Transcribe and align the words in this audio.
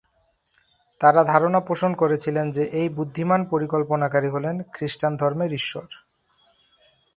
তারা 1.01 1.21
ধারণা 1.23 1.59
পোষণ 1.59 1.91
করেছিলেন 1.93 2.45
যে, 2.51 2.63
এই 2.71 2.89
বুদ্ধিমান 2.89 3.41
পরিকল্পনাকারী 3.45 4.29
হলেন 4.29 4.55
খ্রিস্টান 4.73 5.13
ধর্মের 5.15 5.51
ঈশ্বর। 5.53 5.87